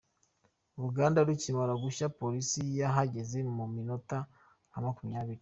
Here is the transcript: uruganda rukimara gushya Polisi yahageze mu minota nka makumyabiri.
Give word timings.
uruganda 0.77 1.25
rukimara 1.27 1.73
gushya 1.83 2.07
Polisi 2.19 2.61
yahageze 2.79 3.37
mu 3.55 3.65
minota 3.75 4.17
nka 4.69 4.79
makumyabiri. 4.85 5.39